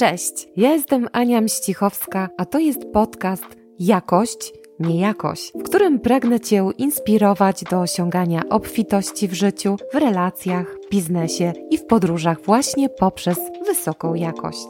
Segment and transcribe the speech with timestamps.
[0.00, 3.44] Cześć, ja jestem Ania Mścichowska, a to jest podcast
[3.78, 10.66] Jakość, nie jakość, w którym pragnę Cię inspirować do osiągania obfitości w życiu, w relacjach,
[10.90, 14.66] biznesie i w podróżach właśnie poprzez wysoką jakość.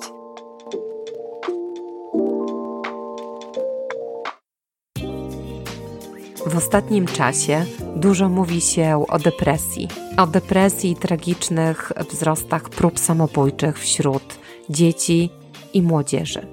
[6.46, 7.64] W ostatnim czasie
[7.96, 14.39] dużo mówi się o depresji, o depresji i tragicznych wzrostach prób samobójczych wśród
[14.70, 15.30] dzieci
[15.74, 16.46] i młodzieży.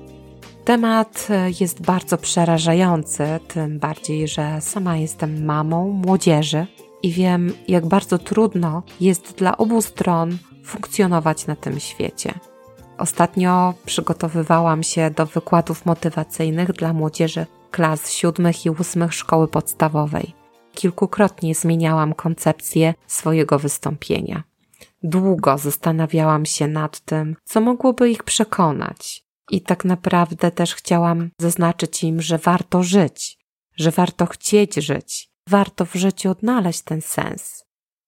[0.65, 1.28] Temat
[1.60, 6.68] jest bardzo przerażający, tym bardziej, że sama jestem mamą młodzieży
[7.04, 12.33] i wiem, jak bardzo trudno jest dla obu stron funkcjonować na tym świecie.
[12.97, 20.34] Ostatnio przygotowywałam się do wykładów motywacyjnych dla młodzieży klas siódmych i ósmych szkoły podstawowej.
[20.73, 24.43] Kilkukrotnie zmieniałam koncepcję swojego wystąpienia.
[25.04, 29.23] Długo zastanawiałam się nad tym, co mogłoby ich przekonać.
[29.51, 33.38] I tak naprawdę też chciałam zaznaczyć im, że warto żyć,
[33.75, 37.66] że warto chcieć żyć, warto w życiu odnaleźć ten sens.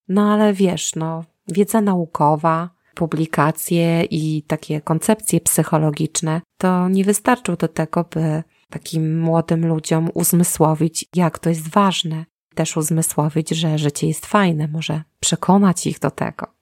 [0.07, 7.67] No ale wiesz, no, wiedza naukowa, publikacje i takie koncepcje psychologiczne to nie wystarczą do
[7.67, 12.25] tego, by takim młodym ludziom uzmysłowić, jak to jest ważne.
[12.55, 16.58] Też uzmysłowić, że życie jest fajne, może przekonać ich do tego.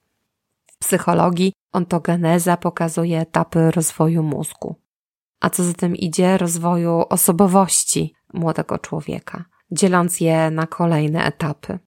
[0.80, 4.74] Psychologii ontogeneza pokazuje etapy rozwoju mózgu,
[5.40, 11.78] a co za tym idzie rozwoju osobowości młodego człowieka, dzieląc je na kolejne etapy.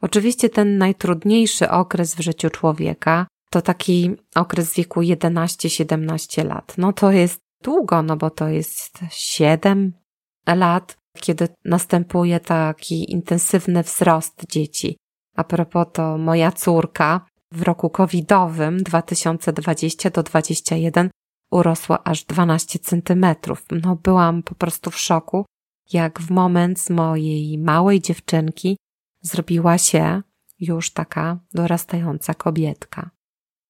[0.00, 6.74] Oczywiście ten najtrudniejszy okres w życiu człowieka to taki okres wieku 11-17 lat.
[6.78, 9.92] No to jest długo, no bo to jest 7
[10.46, 14.96] lat, kiedy następuje taki intensywny wzrost dzieci.
[15.36, 21.10] A propos to moja córka w roku covidowym 2020 do 2021
[21.50, 23.64] urosła aż 12 centymetrów.
[23.82, 25.44] No byłam po prostu w szoku,
[25.92, 28.76] jak w moment z mojej małej dziewczynki
[29.22, 30.22] zrobiła się
[30.60, 33.10] już taka dorastająca kobietka.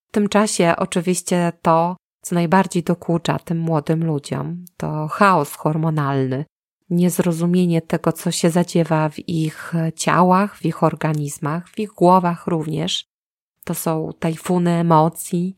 [0.08, 6.44] W tym czasie oczywiście to, co najbardziej dokucza tym młodym ludziom, to chaos hormonalny,
[6.90, 13.04] niezrozumienie tego, co się zadziewa w ich ciałach, w ich organizmach, w ich głowach również.
[13.68, 15.56] To są tajfuny emocji,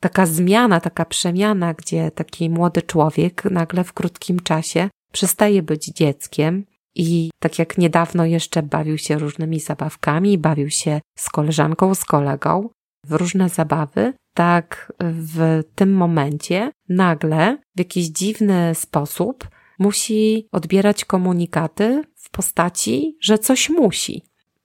[0.00, 6.64] taka zmiana, taka przemiana, gdzie taki młody człowiek nagle w krótkim czasie przestaje być dzieckiem
[6.94, 12.68] i tak jak niedawno jeszcze bawił się różnymi zabawkami, bawił się z koleżanką, z kolegą,
[13.04, 22.02] w różne zabawy, tak w tym momencie nagle w jakiś dziwny sposób musi odbierać komunikaty
[22.16, 24.22] w postaci, że coś musi.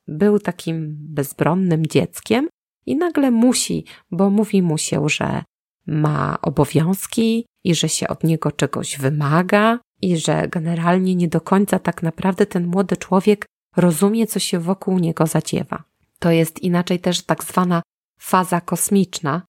[0.08, 2.49] Był takim bezbronnym dzieckiem
[2.90, 5.44] i nagle musi, bo mówi mu się, że
[5.88, 11.80] ma obowiązki i że się od niego czegoś wymaga i że generalnie nie do końca
[11.80, 13.46] tak naprawdę ten młody człowiek
[13.78, 15.84] rozumie, co się wokół niego zadziewa.
[16.20, 17.82] To jest inaczej też tak zwana
[18.20, 19.42] faza kosmiczna.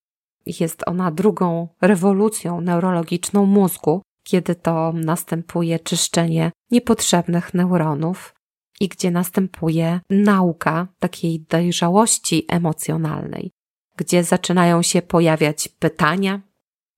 [0.47, 8.35] Jest ona drugą rewolucją neurologiczną mózgu, kiedy to następuje czyszczenie niepotrzebnych neuronów
[8.81, 13.51] i gdzie następuje nauka takiej dojrzałości emocjonalnej,
[13.97, 16.41] gdzie zaczynają się pojawiać pytania,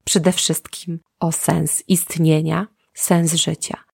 [0.05, 3.85] przede wszystkim o sens istnienia, sens życia.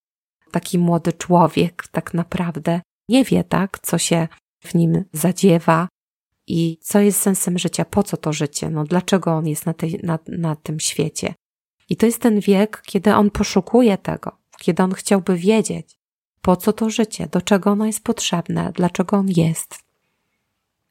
[0.50, 4.28] Taki młody człowiek tak naprawdę nie wie tak, co się
[4.65, 5.88] w nim zadziewa,
[6.49, 10.00] i co jest sensem życia, po co to życie, no dlaczego on jest na, tej,
[10.03, 11.34] na, na tym świecie.
[11.88, 15.97] I to jest ten wiek, kiedy on poszukuje tego, kiedy on chciałby wiedzieć,
[16.48, 19.78] po co to życie, do czego ono jest potrzebne, dlaczego on jest.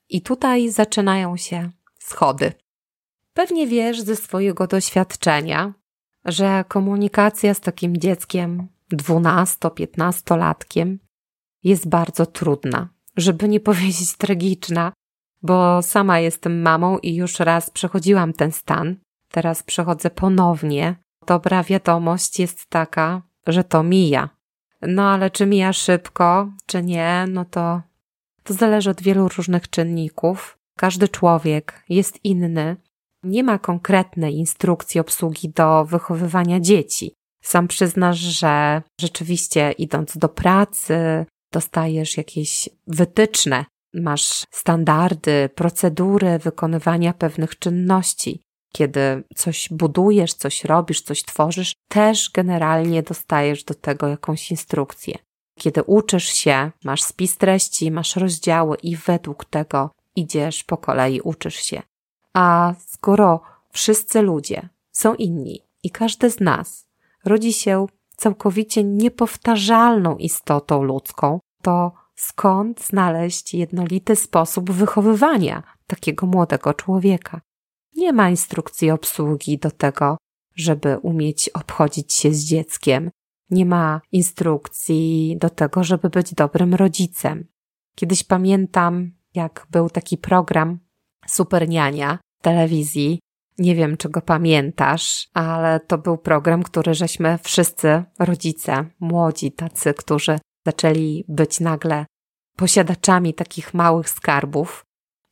[0.10, 2.54] I tutaj zaczynają się schody.
[3.34, 5.74] Pewnie wiesz ze swojego doświadczenia,
[6.26, 10.98] że komunikacja z takim dzieckiem 12-15-latkiem
[11.64, 14.94] jest bardzo trudna, żeby nie powiedzieć tragiczna,
[15.42, 18.96] bo sama jestem mamą i już raz przechodziłam ten stan.
[19.32, 20.96] Teraz przechodzę ponownie.
[21.28, 24.37] Dobra wiadomość jest taka, że to mija.
[24.82, 27.82] No ale czy mija szybko, czy nie, no to
[28.44, 30.58] to zależy od wielu różnych czynników.
[30.78, 32.76] Każdy człowiek jest inny.
[33.24, 37.14] Nie ma konkretnej instrukcji obsługi do wychowywania dzieci.
[37.44, 47.60] Sam przyznasz, że rzeczywiście idąc do pracy, dostajesz jakieś wytyczne, masz standardy, procedury wykonywania pewnych
[47.60, 48.42] czynności.
[48.74, 55.18] Kiedy coś budujesz, coś robisz, coś tworzysz, też generalnie dostajesz do tego jakąś instrukcję.
[55.60, 61.56] Kiedy uczysz się, masz spis treści, masz rozdziały i według tego idziesz po kolei, uczysz
[61.56, 61.82] się.
[62.34, 63.42] A skoro
[63.72, 66.88] wszyscy ludzie są inni, i każdy z nas
[67.26, 67.86] rodzi się
[68.16, 77.42] całkowicie niepowtarzalną istotą ludzką, to skąd znaleźć jednolity sposób wychowywania takiego młodego człowieka?
[77.98, 80.18] Nie ma instrukcji obsługi do tego,
[80.56, 83.10] żeby umieć obchodzić się z dzieckiem.
[83.50, 87.48] Nie ma instrukcji do tego, żeby być dobrym rodzicem.
[87.96, 90.80] Kiedyś pamiętam, jak był taki program
[91.28, 93.20] Superniania w telewizji.
[93.58, 99.94] Nie wiem, czy go pamiętasz, ale to był program, który żeśmy wszyscy, rodzice, młodzi, tacy,
[99.94, 102.06] którzy zaczęli być nagle
[102.56, 104.84] posiadaczami takich małych skarbów,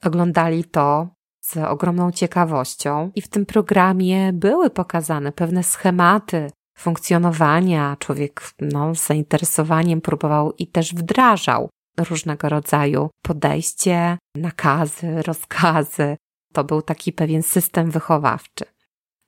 [0.03, 1.15] oglądali to
[1.45, 7.97] z ogromną ciekawością i w tym programie były pokazane pewne schematy funkcjonowania.
[7.99, 16.17] Człowiek no, z zainteresowaniem próbował i też wdrażał różnego rodzaju podejście, nakazy, rozkazy.
[16.53, 18.65] To był taki pewien system wychowawczy.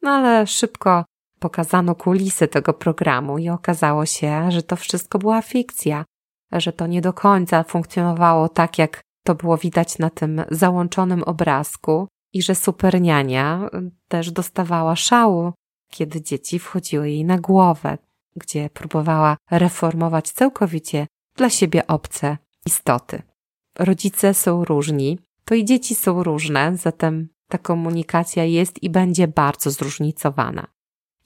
[0.01, 1.05] No ale szybko
[1.39, 6.05] pokazano kulisy tego programu i okazało się, że to wszystko była fikcja,
[6.51, 12.07] że to nie do końca funkcjonowało tak, jak to było widać na tym załączonym obrazku
[12.33, 13.69] i że superniania
[14.07, 15.53] też dostawała szału,
[15.91, 17.97] kiedy dzieci wchodziły jej na głowę,
[18.35, 23.21] gdzie próbowała reformować całkowicie dla siebie obce istoty.
[23.79, 29.71] Rodzice są różni, to i dzieci są różne, zatem ta komunikacja jest i będzie bardzo
[29.71, 30.67] zróżnicowana.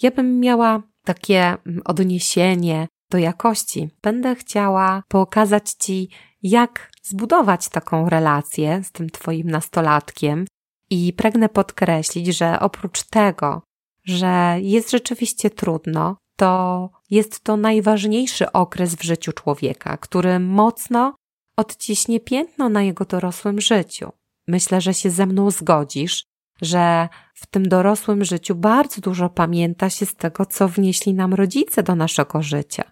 [0.02, 3.90] Ja bym miała takie mm, odniesienie do jakości.
[4.02, 6.10] Będę chciała pokazać Ci,
[6.44, 10.46] jak zbudować taką relację z tym Twoim nastolatkiem
[10.90, 13.62] i pragnę podkreślić, że oprócz tego,
[14.06, 21.16] że jest rzeczywiście trudno, to jest to najważniejszy okres w życiu człowieka, który mocno
[21.58, 24.12] odciśnie piętno na jego dorosłym życiu.
[24.48, 26.26] Myślę, że się ze mną zgodzisz,
[26.62, 31.84] że w tym dorosłym życiu bardzo dużo pamięta się z tego, co wnieśli nam rodzice
[31.84, 32.92] do naszego życia.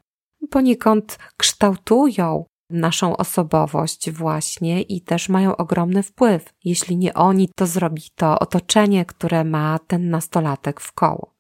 [0.50, 6.54] Poniekąd kształtują naszą osobowość właśnie i też mają ogromny wpływ.
[6.66, 11.34] Jeśli nie oni, to zrobi to otoczenie, które ma ten nastolatek w koło.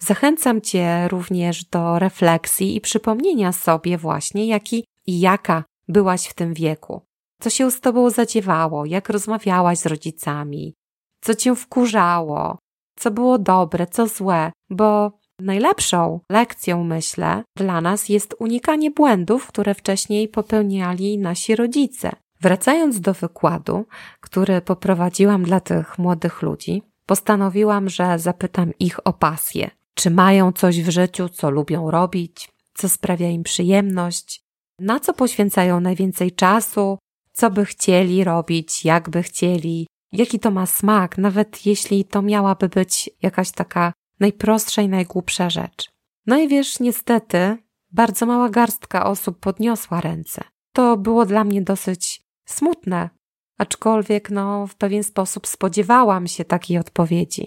[0.00, 6.54] Zachęcam Cię również do refleksji i przypomnienia sobie właśnie, jaki i jaka byłaś w tym
[6.54, 7.02] wieku.
[7.40, 10.74] Co się z Tobą zadziewało, jak rozmawiałaś z rodzicami,
[11.20, 12.58] co Cię wkurzało,
[12.98, 19.74] co było dobre, co złe, bo Najlepszą lekcją, myślę, dla nas jest unikanie błędów, które
[19.74, 22.10] wcześniej popełniali nasi rodzice.
[22.40, 23.84] Wracając do wykładu,
[24.20, 29.70] który poprowadziłam dla tych młodych ludzi, postanowiłam, że zapytam ich o pasję.
[29.94, 34.42] Czy mają coś w życiu, co lubią robić, co sprawia im przyjemność,
[34.78, 36.98] na co poświęcają najwięcej czasu,
[37.32, 42.68] co by chcieli robić, jak by chcieli, jaki to ma smak, nawet jeśli to miałaby
[42.68, 43.92] być jakaś taka
[44.22, 45.90] najprostsza i najgłupsza rzecz.
[46.26, 47.56] No i wiesz, niestety,
[47.90, 50.44] bardzo mała garstka osób podniosła ręce.
[50.72, 53.10] To było dla mnie dosyć smutne,
[53.58, 57.46] aczkolwiek no, w pewien sposób spodziewałam się takiej odpowiedzi.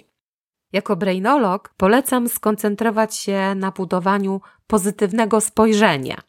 [0.74, 6.22] Jako brainolog polecam skoncentrować się na budowaniu pozytywnego spojrzenia,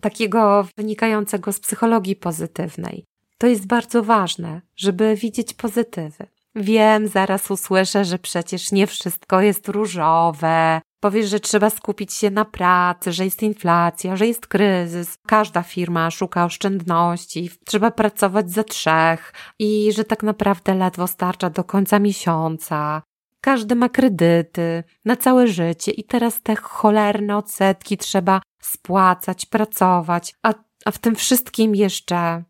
[0.00, 3.04] takiego wynikającego z psychologii pozytywnej.
[3.38, 6.26] To jest bardzo ważne, żeby widzieć pozytywy.
[6.54, 10.80] Wiem, zaraz usłyszę, że przecież nie wszystko jest różowe.
[11.00, 15.18] Powiesz, że trzeba skupić się na pracy, że jest inflacja, że jest kryzys.
[15.26, 21.64] Każda firma szuka oszczędności, trzeba pracować za trzech i że tak naprawdę ledwo starcza do
[21.64, 23.02] końca miesiąca.
[23.40, 30.54] Każdy ma kredyty na całe życie i teraz te cholerne odsetki trzeba spłacać, pracować, a,
[30.84, 32.44] a w tym wszystkim jeszcze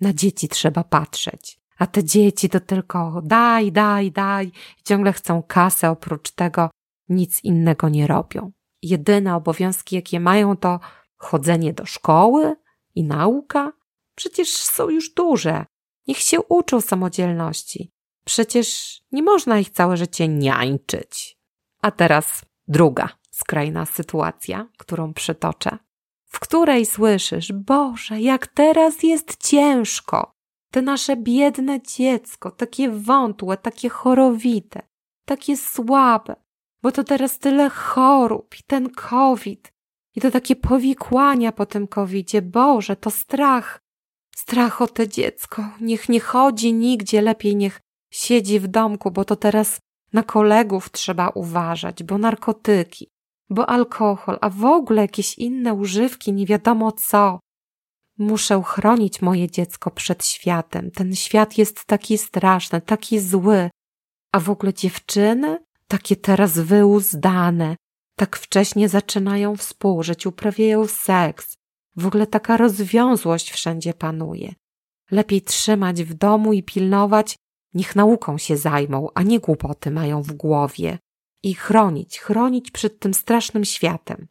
[0.00, 1.57] na dzieci trzeba patrzeć.
[1.78, 4.52] A te dzieci to tylko daj, daj, daj
[4.84, 6.70] ciągle chcą kasę, oprócz tego
[7.08, 8.52] nic innego nie robią.
[8.82, 10.80] Jedyne obowiązki, jakie mają, to
[11.16, 12.56] chodzenie do szkoły
[12.94, 13.72] i nauka.
[14.14, 15.64] Przecież są już duże.
[16.06, 17.90] Niech się uczą samodzielności.
[18.24, 21.38] Przecież nie można ich całe życie niańczyć.
[21.82, 25.78] A teraz druga skrajna sytuacja, którą przytoczę,
[26.24, 30.37] w której słyszysz, Boże, jak teraz jest ciężko.
[30.70, 34.82] Te nasze biedne dziecko, takie wątłe, takie chorowite,
[35.24, 36.36] takie słabe,
[36.82, 39.72] bo to teraz tyle chorób i ten COVID
[40.16, 42.42] i to takie powikłania po tym COVIDzie.
[42.42, 43.80] Boże, to strach.
[44.36, 45.64] Strach o te dziecko.
[45.80, 49.80] Niech nie chodzi nigdzie, lepiej niech siedzi w domku, bo to teraz
[50.12, 53.10] na kolegów trzeba uważać, bo narkotyki,
[53.50, 57.40] bo alkohol, a w ogóle jakieś inne używki, nie wiadomo co.
[58.18, 60.90] Muszę chronić moje dziecko przed światem.
[60.90, 63.70] Ten świat jest taki straszny, taki zły.
[64.32, 65.58] A w ogóle dziewczyny,
[65.88, 67.76] takie teraz wyuzdane,
[68.16, 71.54] tak wcześnie zaczynają współżyć, uprawiają seks.
[71.96, 74.54] W ogóle taka rozwiązłość wszędzie panuje.
[75.10, 77.36] Lepiej trzymać w domu i pilnować,
[77.74, 80.98] niech nauką się zajmą, a nie głupoty mają w głowie.
[81.42, 84.28] I chronić, chronić przed tym strasznym światem.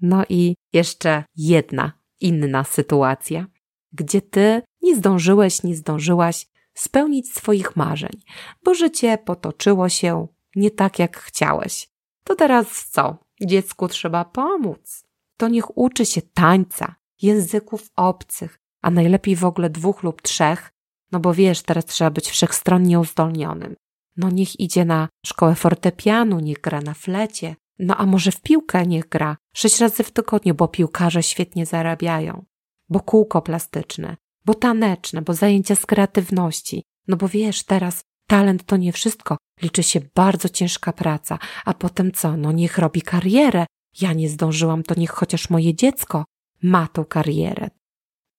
[0.00, 3.46] No i jeszcze jedna inna sytuacja,
[3.92, 8.22] gdzie ty nie zdążyłeś, nie zdążyłaś spełnić swoich marzeń,
[8.64, 11.88] bo życie potoczyło się nie tak, jak chciałeś.
[12.24, 13.18] To teraz co?
[13.40, 15.04] Dziecku trzeba pomóc.
[15.36, 20.72] To niech uczy się tańca, języków obcych, a najlepiej w ogóle dwóch lub trzech,
[21.12, 23.76] no bo wiesz, teraz trzeba być wszechstronnie uzdolnionym.
[24.16, 28.86] No niech idzie na szkołę fortepianu, niech gra na flecie, no a może w piłkę
[28.86, 32.44] niech gra sześć razy w tygodniu, bo piłkarze świetnie zarabiają,
[32.88, 36.82] bo kółko plastyczne, bo taneczne, bo zajęcia z kreatywności.
[37.08, 42.12] No bo wiesz, teraz talent to nie wszystko, liczy się bardzo ciężka praca, a potem
[42.12, 42.36] co?
[42.36, 43.66] No niech robi karierę.
[44.00, 46.24] Ja nie zdążyłam, to niech chociaż moje dziecko
[46.62, 47.70] ma tą karierę.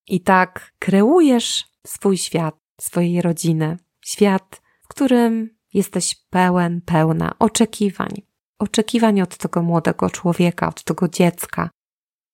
[0.08, 8.27] I tak kreujesz swój świat, swojej rodziny, świat, w którym jesteś pełen, pełna oczekiwań.
[8.60, 11.70] Oczekiwań od tego młodego człowieka, od tego dziecka,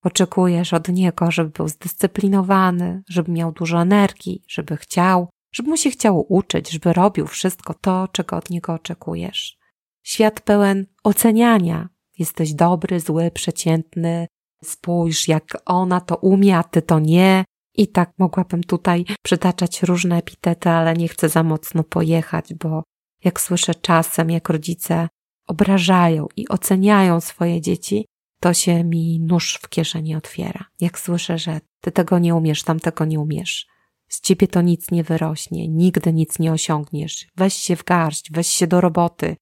[0.04, 5.90] Oczekujesz od niego, żeby był zdyscyplinowany, żeby miał dużo energii, żeby chciał, żeby mu się
[5.90, 9.58] chciało uczyć, żeby robił wszystko to, czego od niego oczekujesz.
[10.04, 11.90] Świat pełen oceniania.
[12.20, 14.28] Jesteś dobry, zły, przeciętny.
[14.64, 17.46] Spójrz, jak ona to umie, a ty to nie.
[17.76, 22.84] I tak mogłabym tutaj przytaczać różne epitety, ale nie chcę za mocno pojechać, bo
[23.24, 25.08] jak słyszę czasem, jak rodzice
[25.48, 28.06] obrażają i oceniają swoje dzieci,
[28.40, 30.66] to się mi nóż w kieszeni otwiera.
[30.82, 33.68] Jak słyszę, że ty tego nie umiesz, tam tego nie umiesz.
[34.08, 37.28] Z ciebie to nic nie wyrośnie, nigdy nic nie osiągniesz.
[37.36, 39.36] Weź się w garść, weź się do roboty,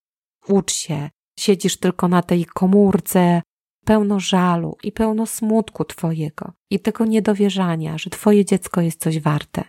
[0.47, 1.09] ucz się.
[1.39, 3.41] Siedzisz tylko na tej komórce,
[3.85, 9.63] pełno żalu i pełno smutku twojego i tego niedowierzania, że twoje dziecko jest coś warte.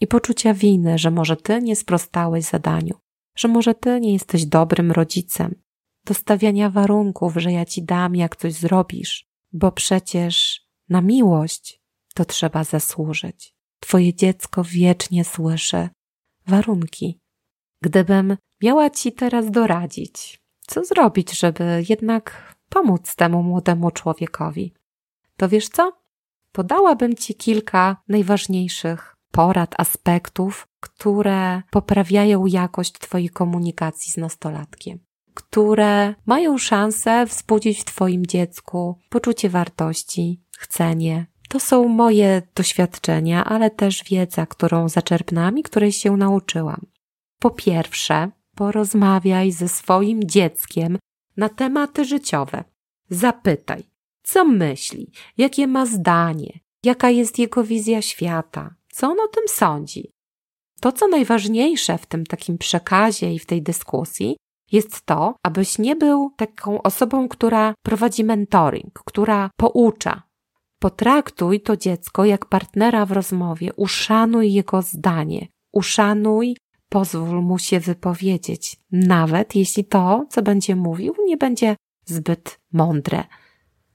[0.00, 2.94] I poczucia winy, że może ty nie sprostałeś zadaniu,
[3.36, 5.54] że może ty nie jesteś dobrym rodzicem,
[6.10, 11.80] do stawiania warunków, że ja ci dam, jak coś zrobisz, bo przecież na miłość
[12.14, 13.54] to trzeba zasłużyć.
[13.80, 15.88] Twoje dziecko wiecznie słyszy
[16.46, 17.20] warunki.
[17.82, 24.74] Gdybym miała ci teraz doradzić, co zrobić, żeby jednak pomóc temu młodemu człowiekowi,
[25.36, 25.92] to wiesz co?
[26.52, 36.58] Podałabym ci kilka najważniejszych porad, aspektów, które poprawiają jakość Twojej komunikacji z nastolatkiem które mają
[36.58, 41.26] szansę wzbudzić w Twoim dziecku poczucie wartości, chcenie.
[41.48, 46.86] To są moje doświadczenia, ale też wiedza, którą zaczerpnęłam i której się nauczyłam.
[47.38, 50.98] Po pierwsze, porozmawiaj ze swoim dzieckiem
[51.36, 52.64] na tematy życiowe.
[53.10, 53.84] Zapytaj,
[54.22, 60.12] co myśli, jakie ma zdanie, jaka jest jego wizja świata, co on o tym sądzi.
[60.80, 64.36] To, co najważniejsze w tym takim przekazie i w tej dyskusji,
[64.72, 70.22] jest to, abyś nie był taką osobą, która prowadzi mentoring, która poucza.
[70.78, 76.56] Potraktuj to dziecko jak partnera w rozmowie, uszanuj jego zdanie, uszanuj,
[76.88, 83.24] pozwól mu się wypowiedzieć, nawet jeśli to, co będzie mówił, nie będzie zbyt mądre.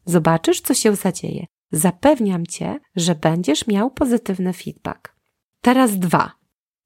[0.06, 1.46] Zobaczysz, co się zadzieje.
[1.72, 5.16] Zapewniam cię, że będziesz miał pozytywny feedback.
[5.62, 6.32] Teraz dwa.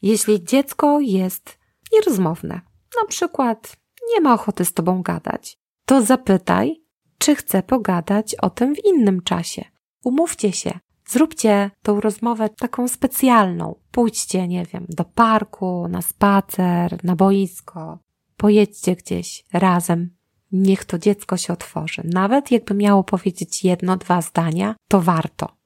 [0.02, 1.60] Jeśli dziecko jest
[1.94, 2.62] nierozmowne,
[3.02, 3.78] na przykład
[4.14, 6.84] nie ma ochoty z tobą gadać, to zapytaj,
[7.18, 9.66] czy chce pogadać o tym w innym czasie.
[10.04, 13.76] Umówcie się, zróbcie tą rozmowę taką specjalną.
[13.92, 18.00] Pójdźcie, nie wiem, do parku, na spacer, na boisko.
[18.38, 20.10] Pojedźcie gdzieś razem.
[20.52, 22.02] Niech to dziecko się otworzy.
[22.06, 25.58] Nawet jakby miało powiedzieć jedno, dwa zdania, to warto.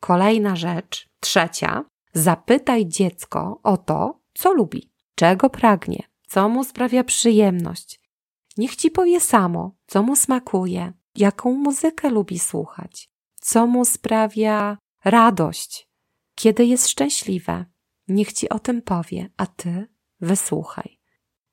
[0.00, 8.00] Kolejna rzecz, trzecia, zapytaj dziecko o to, co lubi, czego pragnie, co mu sprawia przyjemność.
[8.56, 15.88] Niech ci powie samo, co mu smakuje, jaką muzykę lubi słuchać, co mu sprawia radość,
[16.34, 17.64] kiedy jest szczęśliwe.
[18.08, 19.86] Niech ci o tym powie, a ty
[20.20, 20.98] wysłuchaj.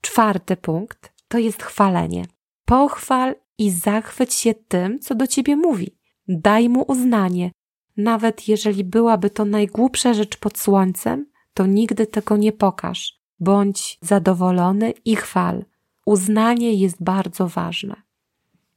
[0.01, 2.25] Czwarty punkt to jest chwalenie.
[2.65, 5.97] Pochwal i zachwyć się tym, co do ciebie mówi.
[6.27, 7.51] Daj mu uznanie.
[7.97, 13.14] Nawet jeżeli byłaby to najgłupsza rzecz pod słońcem, to nigdy tego nie pokaż.
[13.39, 15.65] Bądź zadowolony i chwal.
[16.05, 17.95] Uznanie jest bardzo ważne.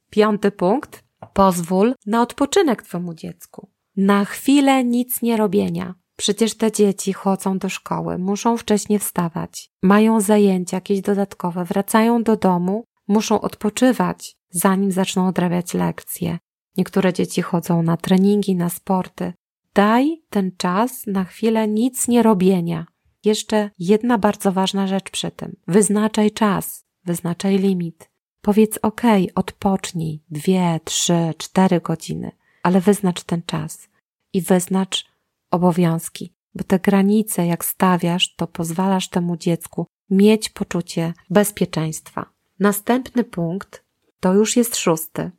[0.09, 1.03] Piąty punkt.
[1.33, 3.69] Pozwól na odpoczynek Twemu dziecku.
[3.97, 5.95] Na chwilę nic nie robienia.
[6.15, 12.35] Przecież te dzieci chodzą do szkoły, muszą wcześniej wstawać, mają zajęcia jakieś dodatkowe, wracają do
[12.35, 14.37] domu, muszą odpoczywać.
[14.49, 16.37] zanim zaczną odrabiać lekcje.
[16.77, 19.33] Niektóre dzieci chodzą na treningi, na sporty.
[19.73, 22.85] Daj ten czas na chwilę nic nie robienia.
[23.25, 25.55] Jeszcze jedna bardzo ważna rzecz przy tym.
[25.67, 28.09] Wyznaczaj czas, wyznaczaj limit.
[28.41, 29.01] Powiedz ok,
[29.35, 32.31] odpocznij dwie, trzy, cztery godziny,
[32.63, 33.89] ale wyznacz ten czas
[34.33, 35.05] i wyznacz
[35.51, 42.29] obowiązki, bo te granice, jak stawiasz, to pozwalasz temu dziecku mieć poczucie bezpieczeństwa.
[42.59, 43.85] Następny punkt
[44.19, 45.31] to już jest szósty.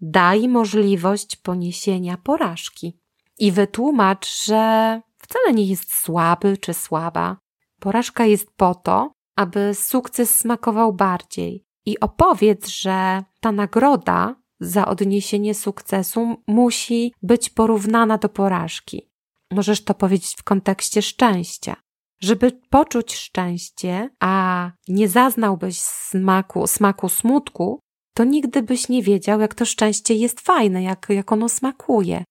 [0.00, 2.98] Daj możliwość poniesienia porażki
[3.38, 7.36] i wytłumacz, że wcale nie jest słaby czy słaba.
[7.80, 11.64] Porażka jest po to, aby sukces smakował bardziej.
[11.86, 19.10] I opowiedz, że ta nagroda za odniesienie sukcesu musi być porównana do porażki.
[19.52, 21.76] Możesz to powiedzieć w kontekście szczęścia.
[22.20, 27.80] Żeby poczuć szczęście, a nie zaznałbyś smaku, smaku smutku,
[28.14, 32.24] to nigdy byś nie wiedział, jak to szczęście jest fajne, jak, jak ono smakuje.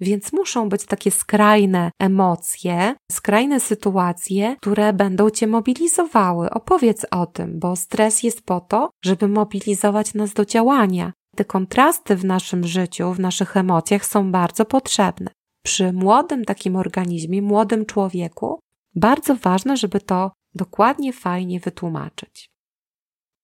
[0.00, 6.50] Więc muszą być takie skrajne emocje, skrajne sytuacje, które będą cię mobilizowały.
[6.50, 11.12] Opowiedz o tym, bo stres jest po to, żeby mobilizować nas do działania.
[11.36, 15.30] Te kontrasty w naszym życiu, w naszych emocjach są bardzo potrzebne.
[15.64, 18.60] Przy młodym takim organizmie, młodym człowieku,
[18.94, 22.50] bardzo ważne, żeby to dokładnie, fajnie wytłumaczyć.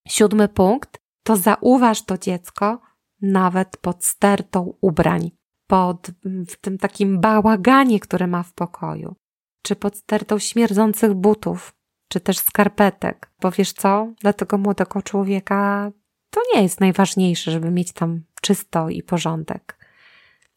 [0.08, 2.80] Siódmy punkt to zauważ to dziecko
[3.22, 5.30] nawet pod stertą ubrań
[5.66, 6.10] pod
[6.48, 9.16] w tym takim bałaganie, które ma w pokoju,
[9.62, 11.74] czy pod stertą śmierdzących butów,
[12.08, 13.30] czy też skarpetek.
[13.40, 15.90] Bo wiesz co, dla tego młodego człowieka
[16.30, 19.78] to nie jest najważniejsze, żeby mieć tam czysto i porządek.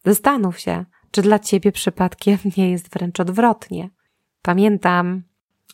[0.05, 3.89] Zastanów się, czy dla ciebie przypadkiem nie jest wręcz odwrotnie.
[4.41, 5.23] Pamiętam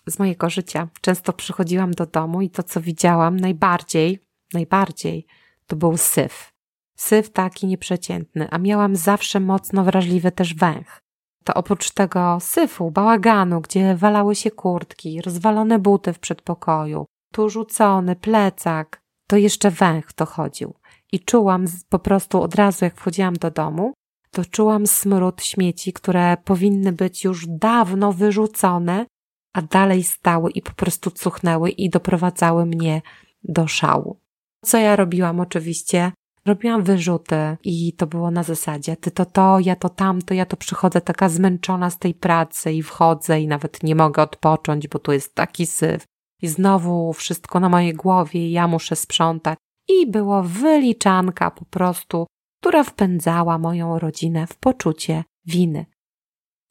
[0.08, 4.20] z mojego życia, często przychodziłam do domu i to, co widziałam najbardziej,
[4.54, 5.26] najbardziej,
[5.68, 6.55] to był syf.
[6.96, 11.02] Syf taki nieprzeciętny, a miałam zawsze mocno wrażliwy też węch.
[11.44, 18.16] To oprócz tego syfu, bałaganu, gdzie walały się kurtki, rozwalone buty w przedpokoju, tu rzucony
[18.16, 20.74] plecak, to jeszcze węch dochodził.
[21.12, 23.94] I czułam po prostu od razu, jak wchodziłam do domu,
[24.32, 29.06] to czułam smród śmieci, które powinny być już dawno wyrzucone,
[29.54, 33.02] a dalej stały i po prostu cuchnęły i doprowadzały mnie
[33.44, 34.20] do szału.
[34.66, 36.12] Co ja robiłam oczywiście?
[36.46, 40.58] Robiłam wyrzuty i to było na zasadzie ty to to, ja to tamto, ja to
[40.58, 45.12] przychodzę taka zmęczona z tej pracy i wchodzę i nawet nie mogę odpocząć, bo tu
[45.12, 46.06] jest taki syf.
[46.42, 49.60] I znowu wszystko na mojej głowie ja muszę sprzątać.
[49.88, 52.28] I było wyliczanka po prostu,
[52.60, 55.86] która wpędzała moją rodzinę w poczucie winy.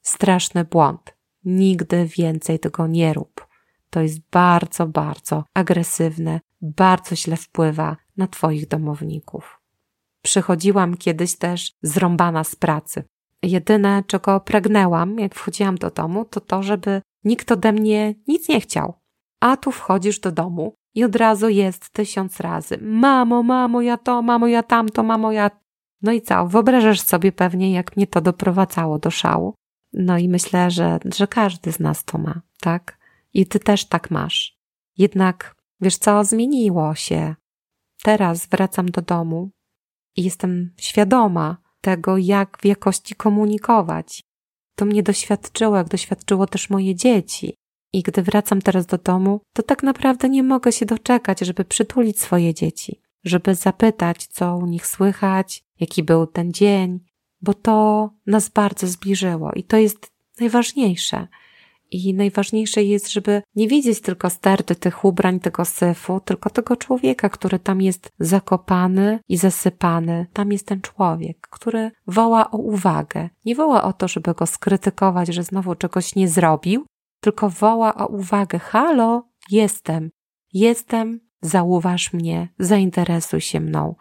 [0.02, 1.16] Straszny błąd.
[1.44, 3.46] Nigdy więcej tego nie rób.
[3.90, 9.63] To jest bardzo, bardzo agresywne, bardzo źle wpływa na Twoich domowników.
[10.24, 13.04] Przychodziłam kiedyś też zrąbana z pracy.
[13.42, 18.60] Jedyne, czego pragnęłam, jak wchodziłam do domu, to to, żeby nikt ode mnie nic nie
[18.60, 18.94] chciał.
[19.40, 24.22] A tu wchodzisz do domu i od razu jest tysiąc razy: Mamo, mamo, ja to,
[24.22, 25.50] mamo, ja tamto, mamo, ja.
[26.02, 26.46] No i co?
[26.46, 29.54] Wyobrażasz sobie pewnie, jak mnie to doprowadzało do szału.
[29.92, 32.98] No i myślę, że, że każdy z nas to ma, tak?
[33.34, 34.58] I ty też tak masz.
[34.98, 37.34] Jednak, wiesz co, zmieniło się.
[38.02, 39.50] Teraz wracam do domu
[40.16, 44.22] i jestem świadoma tego, jak w jakości komunikować.
[44.76, 47.54] To mnie doświadczyło, jak doświadczyło też moje dzieci.
[47.92, 52.20] I gdy wracam teraz do domu, to tak naprawdę nie mogę się doczekać, żeby przytulić
[52.20, 57.00] swoje dzieci, żeby zapytać, co u nich słychać, jaki był ten dzień,
[57.40, 61.28] bo to nas bardzo zbliżyło i to jest najważniejsze.
[61.94, 67.28] I najważniejsze jest, żeby nie widzieć tylko sterty tych ubrań, tego syfu, tylko tego człowieka,
[67.28, 70.26] który tam jest zakopany i zasypany.
[70.32, 73.28] Tam jest ten człowiek, który woła o uwagę.
[73.44, 76.86] Nie woła o to, żeby go skrytykować, że znowu czegoś nie zrobił,
[77.20, 78.58] tylko woła o uwagę.
[78.58, 80.10] Halo, jestem.
[80.52, 83.94] Jestem, zauważ mnie, zainteresuj się mną,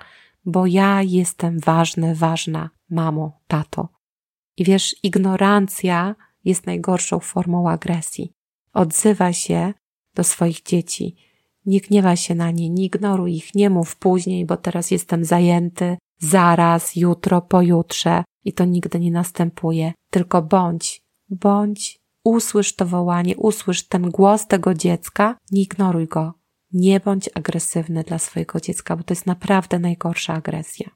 [0.45, 3.89] bo ja jestem ważny, ważna, mamo, tato.
[4.57, 8.33] I wiesz, ignorancja jest najgorszą formą agresji.
[8.73, 9.73] Odzywa się
[10.15, 11.15] do swoich dzieci.
[11.65, 15.97] Nie gniewa się na nie, nie ignoruj ich, nie mów później, bo teraz jestem zajęty,
[16.19, 19.93] zaraz, jutro, pojutrze i to nigdy nie następuje.
[20.09, 26.33] Tylko bądź, bądź, usłysz to wołanie, usłysz ten głos tego dziecka, nie ignoruj go.
[26.71, 30.89] Nie bądź agresywny dla swojego dziecka, bo to jest naprawdę najgorsza agresja.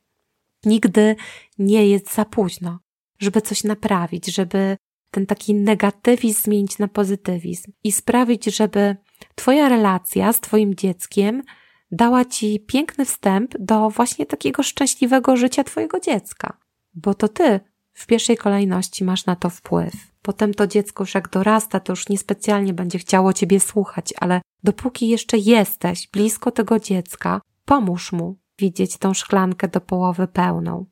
[0.65, 1.15] Nigdy
[1.59, 2.79] nie jest za późno,
[3.19, 4.77] żeby coś naprawić, żeby
[5.11, 8.95] ten taki negatywizm zmienić na pozytywizm i sprawić, żeby
[9.35, 11.43] Twoja relacja z Twoim dzieckiem
[11.91, 16.57] dała ci piękny wstęp do właśnie takiego szczęśliwego życia twojego dziecka,
[16.93, 17.59] bo to ty
[17.93, 19.93] w pierwszej kolejności masz na to wpływ.
[20.21, 25.09] Potem to dziecko już jak dorasta, to już niespecjalnie będzie chciało ciebie słuchać, ale dopóki
[25.09, 30.85] jeszcze jesteś blisko tego dziecka, pomóż mu widzieć tą szklankę do połowy pełną.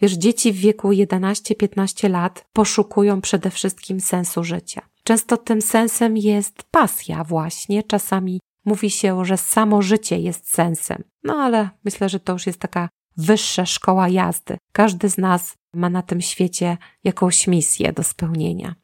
[0.00, 4.82] Wiesz, dzieci w wieku 11-15 lat poszukują przede wszystkim sensu życia.
[5.04, 11.04] Często tym sensem jest pasja właśnie, czasami mówi się, że samo życie jest sensem.
[11.24, 14.56] No ale myślę, że to już jest taka wyższa szkoła jazdy.
[14.72, 18.74] Każdy z nas ma na tym świecie jakąś misję do spełnienia.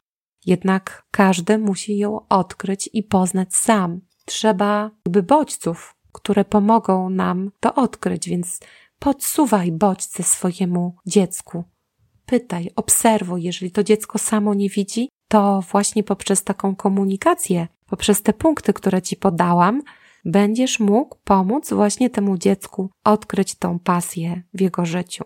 [0.45, 4.01] Jednak każdy musi ją odkryć i poznać sam.
[4.25, 8.59] Trzeba jakby bodźców, które pomogą nam to odkryć, więc
[9.03, 11.63] podsuwaj bodźce swojemu dziecku.
[12.25, 13.43] Pytaj, obserwuj.
[13.43, 19.01] Jeżeli to dziecko samo nie widzi, to właśnie poprzez taką komunikację, poprzez te punkty, które
[19.01, 19.81] ci podałam,
[20.25, 25.23] będziesz mógł pomóc właśnie temu dziecku odkryć tą pasję w jego życiu.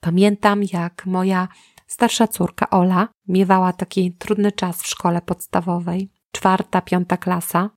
[0.00, 1.48] Pamiętam, jak moja
[1.86, 7.70] starsza córka Ola miewała taki trudny czas w szkole podstawowej, czwarta, piąta klasa.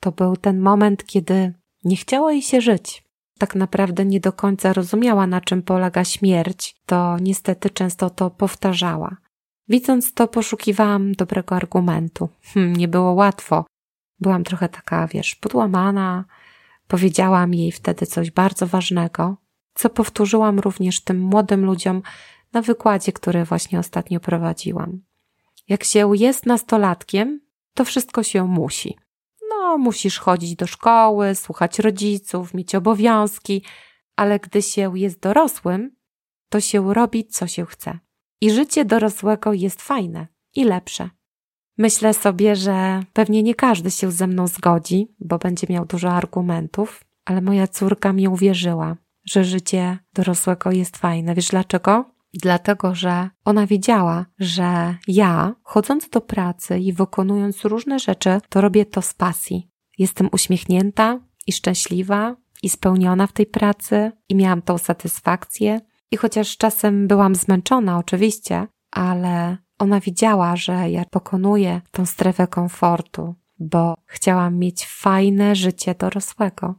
[0.00, 3.03] To był ten moment, kiedy nie chciało jej się żyć.
[3.38, 9.16] Tak naprawdę nie do końca rozumiała, na czym polega śmierć, to niestety często to powtarzała.
[9.68, 12.28] Widząc to, poszukiwałam dobrego argumentu.
[12.42, 13.64] Hm, nie było łatwo.
[14.20, 16.24] Byłam trochę taka, wiesz, podłamana.
[16.88, 19.36] Powiedziałam jej wtedy coś bardzo ważnego,
[19.74, 22.02] co powtórzyłam również tym młodym ludziom
[22.52, 25.00] na wykładzie, który właśnie ostatnio prowadziłam.
[25.68, 27.40] Jak się jest nastolatkiem,
[27.74, 28.96] to wszystko się musi.
[29.58, 33.62] No, musisz chodzić do szkoły, słuchać rodziców, mieć obowiązki,
[34.16, 35.96] ale gdy się jest dorosłym,
[36.48, 37.98] to się robi, co się chce.
[38.40, 41.10] I życie dorosłego jest fajne i lepsze.
[41.78, 47.04] Myślę sobie, że pewnie nie każdy się ze mną zgodzi, bo będzie miał dużo argumentów,
[47.24, 51.34] ale moja córka mi uwierzyła, że życie dorosłego jest fajne.
[51.34, 52.13] Wiesz dlaczego?
[52.42, 58.86] Dlatego, że ona wiedziała, że ja, chodząc do pracy i wykonując różne rzeczy, to robię
[58.86, 59.70] to z pasji.
[59.98, 65.80] Jestem uśmiechnięta i szczęśliwa i spełniona w tej pracy i miałam tą satysfakcję.
[66.10, 73.34] I chociaż czasem byłam zmęczona, oczywiście, ale ona widziała, że ja pokonuję tą strefę komfortu,
[73.58, 76.74] bo chciałam mieć fajne życie dorosłego.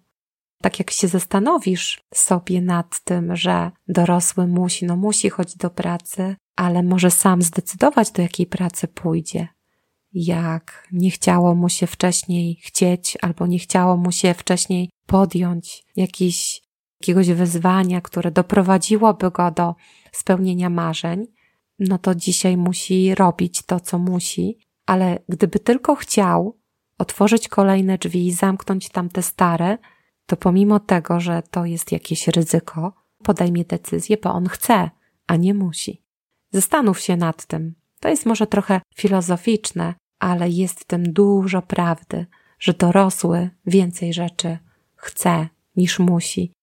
[0.65, 6.35] Tak jak się zastanowisz sobie nad tym, że dorosły musi, no musi chodzić do pracy,
[6.55, 9.47] ale może sam zdecydować, do jakiej pracy pójdzie.
[10.13, 16.61] Jak nie chciało mu się wcześniej chcieć, albo nie chciało mu się wcześniej podjąć jakiś,
[17.01, 19.75] jakiegoś wyzwania, które doprowadziłoby go do
[20.11, 21.25] spełnienia marzeń,
[21.79, 26.59] no to dzisiaj musi robić to, co musi, ale gdyby tylko chciał
[26.97, 29.77] otworzyć kolejne drzwi i zamknąć tamte stare,
[30.25, 34.89] to pomimo tego, że to jest jakieś ryzyko, podejmie decyzję, bo on chce,
[35.27, 36.03] a nie musi.
[36.51, 37.75] Zastanów się nad tym.
[37.99, 42.25] To jest może trochę filozoficzne, ale jest w tym dużo prawdy,
[42.59, 44.57] że dorosły więcej rzeczy
[44.95, 46.53] chce niż musi.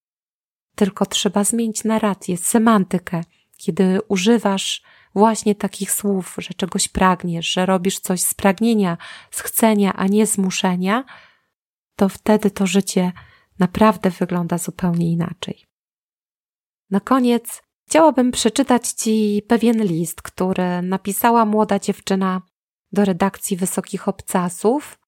[0.74, 3.20] Tylko trzeba zmienić narrację, semantykę,
[3.56, 4.82] kiedy używasz
[5.14, 8.98] właśnie takich słów, że czegoś pragniesz, że robisz coś z pragnienia,
[9.30, 11.04] z chcenia, a nie z muszenia,
[11.96, 13.12] to wtedy to życie
[13.58, 15.64] naprawdę wygląda zupełnie inaczej.
[16.90, 22.42] Na koniec chciałabym przeczytać Ci pewien list, który napisała młoda dziewczyna
[22.92, 24.98] do redakcji Wysokich Obcasów.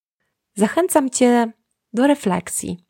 [0.56, 1.52] Zachęcam Cię
[1.92, 2.84] do refleksji.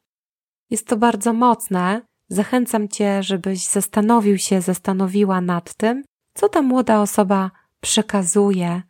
[0.71, 2.03] Jest to bardzo mocne.
[2.29, 8.83] Zachęcam Cię, żebyś zastanowił się, zastanowiła nad tym, co ta młoda osoba przekazuje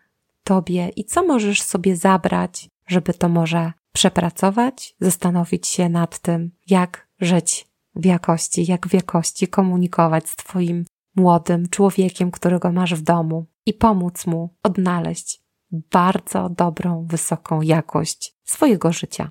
[0.44, 7.09] Tobie i co możesz sobie zabrać, żeby to może przepracować, zastanowić się nad tym, jak
[7.20, 10.85] żyć w jakości, jak w jakości komunikować z Twoim
[11.16, 18.92] młodym człowiekiem, którego masz w domu i pomóc mu odnaleźć bardzo dobrą, wysoką jakość swojego
[18.92, 19.31] życia.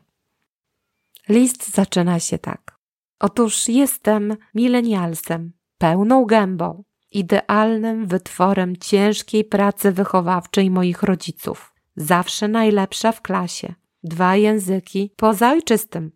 [1.30, 2.80] List zaczyna się tak.
[3.20, 11.73] Otóż jestem milenialsem, pełną gębą, idealnym wytworem ciężkiej pracy wychowawczej moich rodziców.
[11.96, 13.74] Zawsze najlepsza w klasie.
[14.04, 16.12] Dwa języki poza ojczystym.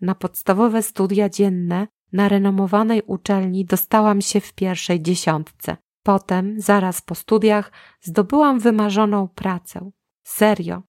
[0.00, 5.76] Na podstawowe studia dzienne na renomowanej uczelni dostałam się w pierwszej dziesiątce.
[6.02, 9.90] Potem, zaraz po studiach, zdobyłam wymarzoną pracę.
[10.24, 10.82] Serio.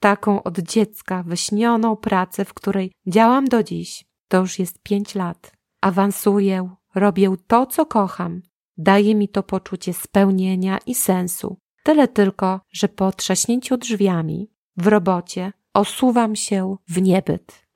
[0.00, 4.04] Taką od dziecka wyśnioną pracę, w której działam do dziś.
[4.28, 5.52] To już jest pięć lat.
[5.80, 8.42] Awansuję, robię to, co kocham.
[8.76, 11.56] Daje mi to poczucie spełnienia i sensu.
[11.82, 17.66] Tyle tylko, że po trzaśnięciu drzwiami w robocie osuwam się w niebyt.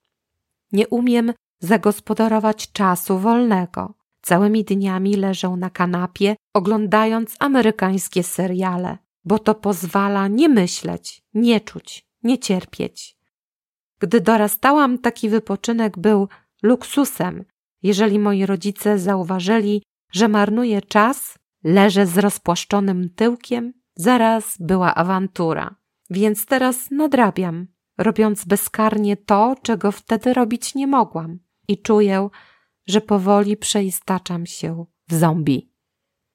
[0.73, 3.95] Nie umiem zagospodarować czasu wolnego.
[4.23, 12.07] Całymi dniami leżę na kanapie, oglądając amerykańskie seriale, bo to pozwala nie myśleć, nie czuć,
[12.23, 13.17] nie cierpieć.
[13.99, 16.29] Gdy dorastałam, taki wypoczynek był
[16.63, 17.45] luksusem.
[17.83, 25.77] Jeżeli moi rodzice zauważyli, że marnuję czas, leżę z rozpłaszczonym tyłkiem, zaraz była awantura.
[26.11, 27.67] Więc teraz nadrabiam,
[27.99, 31.39] robiąc bezkarnie to, czego wtedy robić nie mogłam.
[31.69, 32.29] I czuję,
[32.87, 35.73] że powoli przeistaczam się w zombie.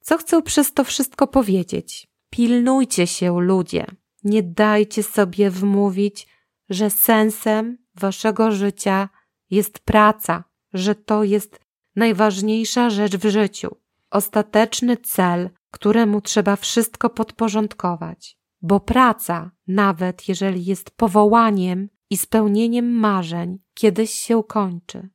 [0.01, 2.07] Co chcę przez to wszystko powiedzieć?
[2.29, 3.85] Pilnujcie się, ludzie.
[4.23, 6.27] Nie dajcie sobie wmówić,
[6.69, 9.09] że sensem waszego życia
[9.49, 10.43] jest praca,
[10.73, 11.59] że to jest
[11.95, 13.75] najważniejsza rzecz w życiu,
[14.09, 18.37] ostateczny cel, któremu trzeba wszystko podporządkować.
[18.61, 25.09] Bo praca, nawet jeżeli jest powołaniem i spełnieniem marzeń, kiedyś się kończy.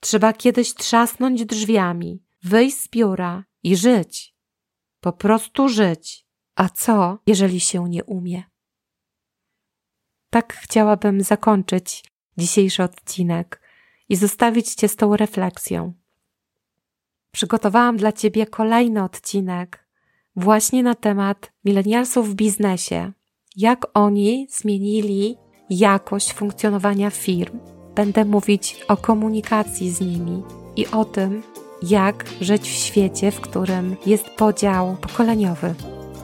[0.00, 4.34] Trzeba kiedyś trzasnąć drzwiami, wyjść z biura i żyć.
[5.00, 6.26] Po prostu żyć.
[6.56, 8.44] A co, jeżeli się nie umie?
[10.30, 12.04] Tak chciałabym zakończyć
[12.36, 13.60] dzisiejszy odcinek
[14.08, 15.94] i zostawić Cię z tą refleksją.
[17.34, 19.86] Przygotowałam dla Ciebie kolejny odcinek
[20.36, 23.12] właśnie na temat milenialsów w biznesie.
[23.56, 25.36] Jak oni zmienili
[25.70, 27.58] jakość funkcjonowania firm.
[27.94, 30.42] Będę mówić o komunikacji z nimi
[30.76, 31.42] i o tym,
[31.82, 35.74] jak żyć w świecie, w którym jest podział pokoleniowy.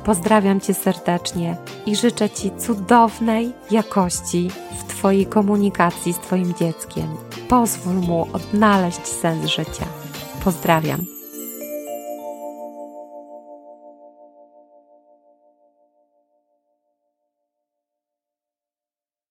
[0.05, 7.09] Pozdrawiam Cię serdecznie i życzę Ci cudownej jakości w Twojej komunikacji z Twoim dzieckiem.
[7.49, 10.00] Pozwól mu odnaleźć sens życia.
[10.41, 11.20] Pozdrawiam.